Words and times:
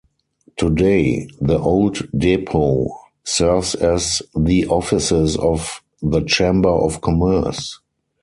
Today, 0.57 1.27
the 1.39 1.59
old 1.59 2.09
depot 2.17 2.87
serves 3.23 3.75
as 3.75 4.23
the 4.35 4.65
offices 4.67 5.37
of 5.37 5.83
the 6.01 6.21
Chamber 6.21 6.69
of 6.71 7.01
Commerce. 7.01 7.79